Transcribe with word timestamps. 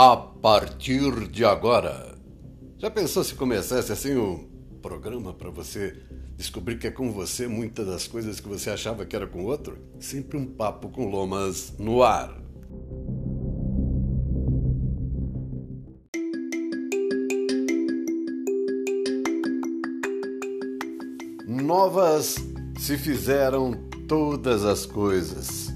a 0.00 0.16
partir 0.16 1.26
de 1.26 1.44
agora. 1.44 2.14
Já 2.78 2.88
pensou 2.88 3.24
se 3.24 3.34
começasse 3.34 3.90
assim 3.90 4.16
um 4.16 4.48
programa 4.80 5.34
para 5.34 5.50
você 5.50 5.92
descobrir 6.36 6.78
que 6.78 6.86
é 6.86 6.90
com 6.92 7.10
você 7.10 7.48
muitas 7.48 7.84
das 7.84 8.06
coisas 8.06 8.38
que 8.38 8.48
você 8.48 8.70
achava 8.70 9.04
que 9.04 9.16
era 9.16 9.26
com 9.26 9.44
outro? 9.44 9.76
Sempre 9.98 10.38
um 10.38 10.46
papo 10.46 10.88
com 10.88 11.10
lomas 11.10 11.74
no 11.80 12.04
ar. 12.04 12.32
Novas 21.44 22.36
se 22.78 22.96
fizeram 22.96 23.72
todas 24.06 24.64
as 24.64 24.86
coisas. 24.86 25.74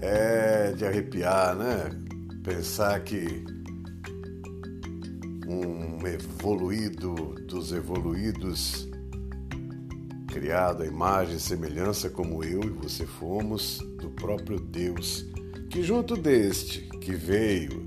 É 0.00 0.70
de 0.70 0.86
arrepiar, 0.86 1.56
né? 1.56 2.09
Pensar 2.42 3.00
que 3.00 3.44
um 5.46 6.06
evoluído 6.06 7.34
dos 7.46 7.70
evoluídos, 7.70 8.88
criado 10.26 10.82
à 10.82 10.86
imagem 10.86 11.36
e 11.36 11.40
semelhança 11.40 12.08
como 12.08 12.42
eu 12.42 12.62
e 12.62 12.70
você 12.70 13.04
fomos, 13.04 13.78
do 14.00 14.08
próprio 14.10 14.58
Deus, 14.58 15.26
que 15.68 15.82
junto 15.82 16.16
deste, 16.16 16.80
que 17.00 17.12
veio 17.12 17.84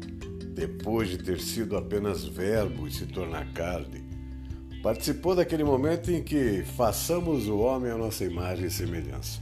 depois 0.54 1.10
de 1.10 1.18
ter 1.18 1.40
sido 1.40 1.76
apenas 1.76 2.24
verbo 2.24 2.88
e 2.88 2.92
se 2.92 3.08
tornar 3.08 3.52
carne, 3.54 4.04
participou 4.84 5.36
daquele 5.36 5.64
momento 5.64 6.12
em 6.12 6.22
que 6.22 6.64
façamos 6.78 7.48
o 7.48 7.58
homem 7.58 7.92
à 7.92 7.98
nossa 7.98 8.24
imagem 8.24 8.68
e 8.68 8.72
semelhança. 8.72 9.42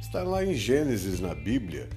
Está 0.00 0.22
lá 0.22 0.44
em 0.44 0.54
Gênesis 0.54 1.18
na 1.18 1.34
Bíblia 1.34 1.88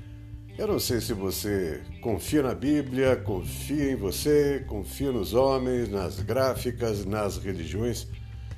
eu 0.58 0.68
não 0.68 0.80
sei 0.80 1.00
se 1.00 1.14
você 1.14 1.82
confia 2.02 2.42
na 2.42 2.56
Bíblia, 2.56 3.16
confia 3.16 3.92
em 3.92 3.96
você, 3.96 4.66
confia 4.68 5.12
nos 5.12 5.36
homens, 5.36 5.88
nas 5.90 6.20
gráficas, 6.20 7.06
nas 7.06 7.38
religiões. 7.38 8.08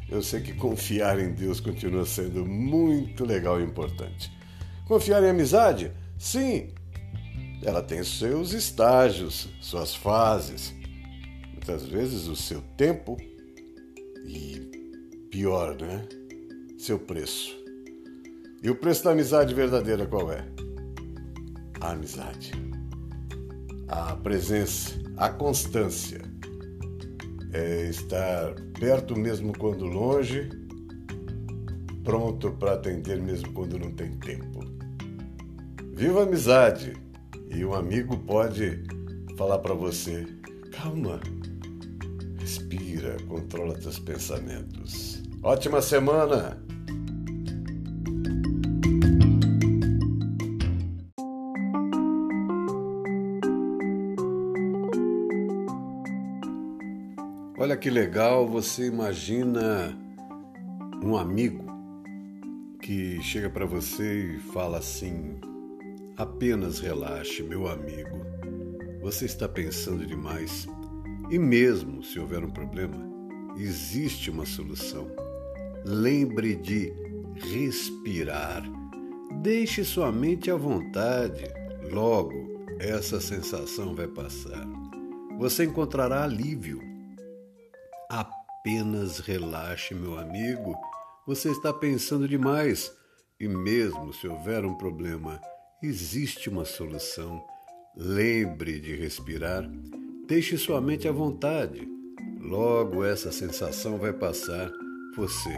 Eu 0.10 0.24
sei 0.24 0.42
que 0.42 0.54
confiar 0.54 1.20
em 1.20 1.34
Deus 1.34 1.60
continua 1.60 2.06
sendo 2.06 2.46
muito 2.46 3.26
legal 3.26 3.60
e 3.60 3.66
importante. 3.66 4.32
Confiar 4.88 5.22
em 5.24 5.30
amizade? 5.30 5.92
Sim, 6.18 6.70
ela 7.64 7.84
tem 7.84 8.02
seus 8.04 8.54
estágios, 8.54 9.50
suas 9.60 9.94
fases, 9.94 10.74
muitas 11.52 11.86
vezes 11.86 12.28
o 12.28 12.36
seu 12.36 12.62
tempo 12.78 13.18
e, 14.26 15.28
pior, 15.30 15.76
né? 15.76 16.08
Seu 16.78 16.98
preço. 16.98 17.58
E 18.64 18.70
o 18.70 18.76
preço 18.76 19.04
da 19.04 19.12
amizade 19.12 19.54
verdadeira 19.54 20.06
qual 20.06 20.32
é? 20.32 20.59
A 21.82 21.92
amizade, 21.92 22.52
a 23.88 24.16
presença, 24.16 25.00
a 25.18 25.30
constância, 25.30 26.22
é 27.54 27.90
estar 27.90 28.54
perto 28.80 29.16
mesmo 29.18 29.58
quando 29.58 29.86
longe, 29.86 30.50
pronto 32.04 32.52
para 32.54 32.74
atender 32.74 33.22
mesmo 33.22 33.52
quando 33.54 33.80
não 33.80 33.92
tem 33.92 34.12
tempo. 34.18 34.60
Viva 35.94 36.22
a 36.22 36.24
amizade! 36.24 36.94
E 37.52 37.66
um 37.66 37.74
amigo 37.74 38.18
pode 38.18 38.84
falar 39.38 39.60
para 39.60 39.74
você: 39.74 40.28
calma, 40.72 41.20
respira, 42.40 43.18
controla 43.28 43.74
teus 43.74 43.98
pensamentos. 44.00 45.24
Ótima 45.42 45.82
semana! 45.82 46.69
Olha 57.62 57.76
que 57.76 57.90
legal, 57.90 58.48
você 58.48 58.88
imagina 58.88 59.94
um 61.04 61.18
amigo 61.18 61.66
que 62.82 63.22
chega 63.22 63.50
para 63.50 63.66
você 63.66 64.36
e 64.36 64.40
fala 64.40 64.78
assim: 64.78 65.36
apenas 66.16 66.80
relaxe, 66.80 67.44
meu 67.44 67.68
amigo. 67.68 68.26
Você 69.02 69.26
está 69.26 69.46
pensando 69.46 70.06
demais. 70.08 70.70
E 71.30 71.38
mesmo 71.38 72.02
se 72.02 72.18
houver 72.18 72.46
um 72.46 72.50
problema, 72.50 72.96
existe 73.58 74.32
uma 74.32 74.46
solução. 74.46 75.12
Lembre 75.84 76.56
de 76.56 76.94
respirar. 77.36 78.64
Deixe 79.42 79.84
sua 79.84 80.14
mente 80.14 80.50
à 80.50 80.56
vontade. 80.56 81.44
Logo, 81.92 82.64
essa 82.80 83.20
sensação 83.20 83.94
vai 83.94 84.08
passar. 84.08 84.66
Você 85.38 85.66
encontrará 85.66 86.24
alívio 86.24 86.89
Apenas 88.60 89.20
relaxe, 89.20 89.96
meu 89.96 90.20
amigo. 90.20 90.76
Você 91.26 91.50
está 91.50 91.72
pensando 91.72 92.28
demais. 92.28 92.94
E 93.40 93.48
mesmo 93.48 94.14
se 94.14 94.28
houver 94.28 94.66
um 94.66 94.76
problema, 94.78 95.40
existe 95.82 96.50
uma 96.50 96.66
solução. 96.66 97.42
Lembre 97.96 98.82
de 98.82 98.98
respirar. 98.98 99.64
Deixe 100.28 100.58
sua 100.58 100.82
mente 100.82 101.08
à 101.08 101.12
vontade. 101.12 101.88
Logo 102.42 103.06
essa 103.06 103.32
sensação 103.32 103.98
vai 103.98 104.12
passar. 104.12 104.70
Você 105.16 105.54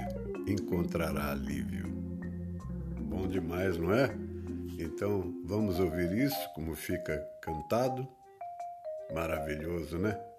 encontrará 0.48 1.32
alívio. 1.32 1.88
Bom 3.00 3.28
demais, 3.28 3.78
não 3.78 3.92
é? 3.92 4.16
Então 4.78 5.34
vamos 5.46 5.80
ouvir 5.80 6.16
isso 6.20 6.54
como 6.54 6.76
fica 6.76 7.18
cantado. 7.42 8.08
Maravilhoso, 9.12 9.98
né? 9.98 10.31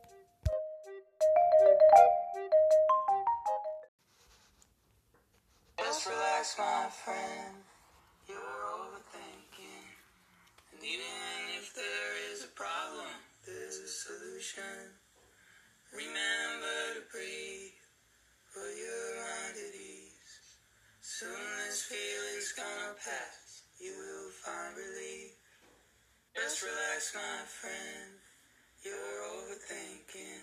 My 27.23 27.47
friend. 27.47 28.11
You're 28.85 29.19
overthinking. 29.35 30.43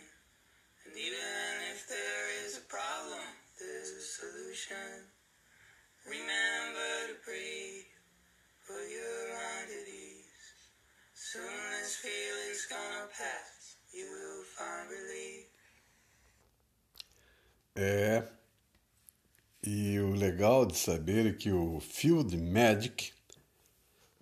And 0.86 0.94
even 0.96 1.54
if 1.74 1.80
there 1.88 2.26
is 2.46 2.58
a 2.58 2.66
problem, 2.78 3.28
there's 3.60 3.92
a 4.02 4.06
solution. 4.20 4.90
Remember 6.08 6.92
to 7.10 7.16
breathe, 7.26 7.92
put 8.66 8.86
your 8.98 9.20
mind 9.36 9.70
at 9.80 9.88
ease. 9.88 10.48
Soon 11.14 11.60
this 11.76 11.96
feeling's 12.04 12.66
gonna 12.72 13.08
pass, 13.12 13.76
you 13.92 14.06
will 14.14 14.44
find 14.56 14.88
relief. 14.90 15.48
É. 17.76 18.28
E 19.62 20.00
o 20.00 20.14
legal 20.14 20.66
de 20.66 20.78
saber 20.78 21.26
é 21.28 21.34
que 21.34 21.52
o 21.52 21.80
Field 21.82 22.36
Magic 22.38 23.12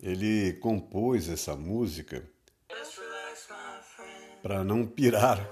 ele 0.00 0.54
compôs 0.54 1.28
essa 1.28 1.56
música 1.56 2.28
para 4.42 4.64
não 4.64 4.86
pirar 4.86 5.46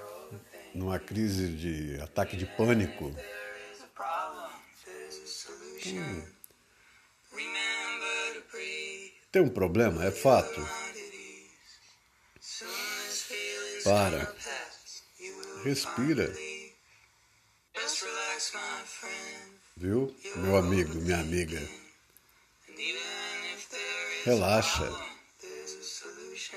numa 0.74 0.98
crise 0.98 1.48
de 1.48 2.00
ataque 2.00 2.36
de 2.36 2.46
pânico 2.46 3.14
Hum. 5.94 6.26
Tem 9.30 9.42
um 9.42 9.48
problema, 9.48 10.04
é 10.04 10.10
fato. 10.10 10.60
Para. 13.84 14.34
Respira. 15.62 16.32
Viu, 19.76 20.16
meu 20.36 20.56
amigo, 20.56 20.94
minha 20.96 21.20
amiga? 21.20 21.60
Relaxa. 24.24 25.15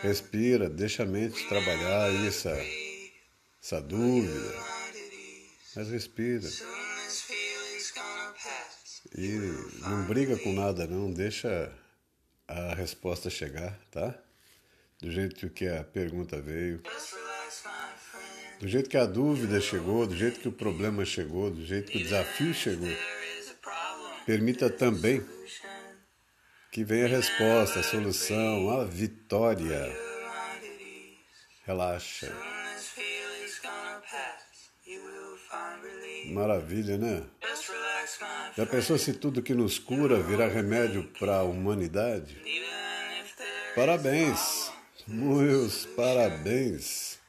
Respira, 0.01 0.69
deixa 0.69 1.03
a 1.03 1.05
mente 1.05 1.47
trabalhar 1.47 2.09
essa, 2.25 2.57
essa 3.61 3.81
dúvida. 3.81 4.55
Mas 5.75 5.89
respira. 5.89 6.47
E 9.17 9.37
não 9.81 10.05
briga 10.05 10.37
com 10.37 10.53
nada, 10.53 10.87
não. 10.87 11.11
Deixa 11.11 11.71
a 12.47 12.73
resposta 12.73 13.29
chegar, 13.29 13.77
tá? 13.91 14.17
Do 15.01 15.11
jeito 15.11 15.49
que 15.49 15.67
a 15.67 15.83
pergunta 15.83 16.41
veio. 16.41 16.81
Do 18.59 18.67
jeito 18.67 18.89
que 18.89 18.97
a 18.97 19.05
dúvida 19.05 19.59
chegou, 19.61 20.05
do 20.05 20.15
jeito 20.15 20.39
que 20.39 20.47
o 20.47 20.51
problema 20.51 21.05
chegou, 21.05 21.49
do 21.49 21.65
jeito 21.65 21.91
que 21.91 21.97
o 21.97 22.03
desafio 22.03 22.53
chegou. 22.53 22.89
Permita 24.25 24.69
também 24.69 25.25
que 26.71 26.83
venha 26.83 27.05
a 27.05 27.09
resposta, 27.09 27.79
a 27.79 27.83
solução, 27.83 28.69
a 28.69 28.85
vitória. 28.85 29.95
Relaxa. 31.65 32.31
Maravilha, 36.27 36.97
né? 36.97 37.23
Já 38.55 38.65
pensou 38.65 38.97
se 38.97 39.13
tudo 39.13 39.41
que 39.41 39.53
nos 39.53 39.79
cura 39.79 40.21
virar 40.21 40.47
remédio 40.47 41.11
para 41.19 41.37
a 41.37 41.43
humanidade? 41.43 42.41
Parabéns, 43.75 44.71
meus 45.07 45.85
parabéns. 45.85 47.19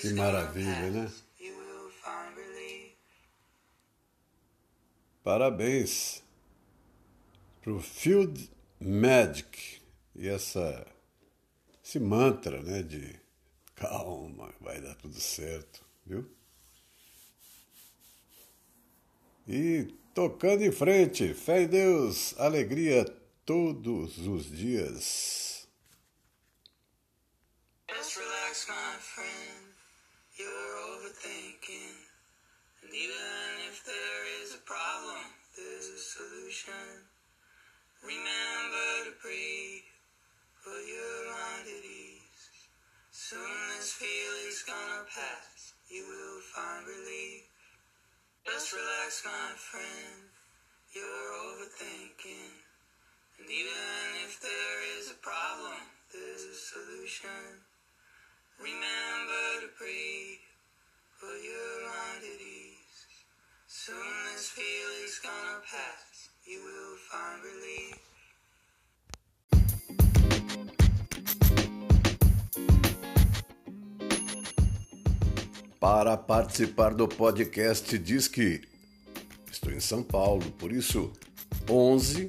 Que 0.00 0.12
maravilha, 0.12 0.90
né? 0.90 1.25
Parabéns 5.26 6.22
pro 7.60 7.80
Field 7.80 8.48
Magic 8.78 9.80
e 10.14 10.28
essa 10.28 10.86
esse 11.82 11.98
mantra, 11.98 12.62
né, 12.62 12.84
de 12.84 13.12
calma, 13.74 14.54
vai 14.60 14.80
dar 14.80 14.94
tudo 14.94 15.18
certo, 15.18 15.84
viu? 16.06 16.30
E 19.48 19.92
tocando 20.14 20.62
em 20.62 20.70
frente, 20.70 21.34
fé 21.34 21.62
em 21.64 21.66
Deus, 21.66 22.32
alegria 22.38 23.04
todos 23.44 24.18
os 24.28 24.48
dias. 24.48 25.45
Just 48.66 48.82
relax, 48.82 49.22
my 49.24 49.54
friend. 49.54 50.26
You're 50.90 51.30
overthinking. 51.38 52.50
And 53.38 53.46
even 53.46 54.26
if 54.26 54.40
there 54.42 54.98
is 54.98 55.12
a 55.12 55.22
problem, 55.22 55.86
there's 56.10 56.42
a 56.42 56.54
solution. 56.74 57.62
Remember 58.58 59.62
to 59.62 59.70
breathe. 59.78 60.42
Put 61.20 61.38
your 61.46 61.78
mind 61.86 62.26
at 62.26 62.42
ease. 62.42 63.06
Soon 63.68 64.34
this 64.34 64.50
feeling's 64.50 65.20
gonna 65.22 65.62
pass. 65.62 66.30
You 66.44 66.58
will 66.58 66.96
find 67.06 67.44
relief. 67.44 67.95
Para 75.88 76.16
participar 76.16 76.92
do 76.92 77.06
podcast 77.06 77.96
diz 77.96 78.26
que 78.26 78.60
estou 79.48 79.72
em 79.72 79.78
São 79.78 80.02
Paulo, 80.02 80.50
por 80.58 80.72
isso 80.72 81.12
11 81.70 82.28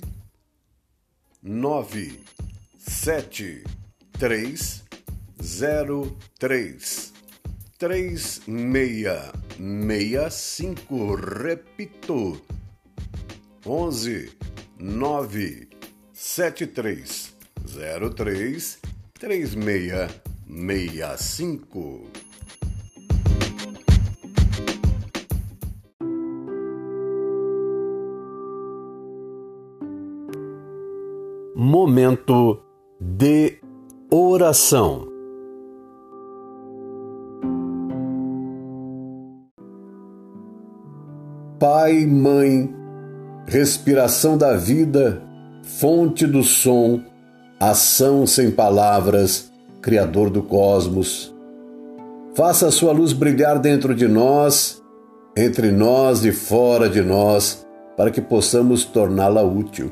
9 1.42 2.20
7 2.78 3.64
3 4.12 4.84
0 5.42 6.18
3 6.38 7.14
3 7.80 8.22
6 8.22 8.42
6 9.58 10.34
5 10.34 11.16
repito 11.16 12.40
11 13.66 14.38
9 14.78 15.68
7 16.14 16.68
3 16.68 17.36
0 17.68 18.10
3 18.14 18.80
3 19.20 19.50
6 19.50 19.58
6 20.48 21.20
5 21.20 22.27
Momento 31.60 32.62
de 33.02 33.58
oração. 34.12 35.08
Pai, 41.60 42.06
Mãe, 42.06 42.72
respiração 43.48 44.38
da 44.38 44.56
vida, 44.56 45.20
fonte 45.64 46.28
do 46.28 46.44
som, 46.44 47.02
ação 47.60 48.28
sem 48.28 48.52
palavras, 48.52 49.52
Criador 49.82 50.30
do 50.30 50.44
cosmos. 50.44 51.34
Faça 52.36 52.68
a 52.68 52.72
sua 52.72 52.92
luz 52.92 53.14
brilhar 53.14 53.58
dentro 53.58 53.96
de 53.96 54.08
nós, 54.08 54.80
entre 55.36 55.72
nós 55.72 56.24
e 56.24 56.32
fora 56.32 56.88
de 56.88 57.02
nós, 57.02 57.66
para 57.98 58.12
que 58.12 58.22
possamos 58.22 58.86
torná-la 58.86 59.42
útil. 59.42 59.92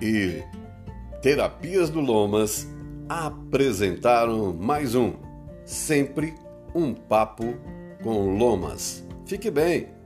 e 0.00 0.42
Terapias 1.22 1.90
do 1.90 2.00
Lomas 2.00 2.68
apresentaram 3.08 4.52
mais 4.52 4.94
um 4.94 5.14
Sempre 5.64 6.34
um 6.74 6.92
Papo 6.92 7.54
com 8.02 8.36
Lomas. 8.36 9.02
Fique 9.26 9.50
bem! 9.50 10.03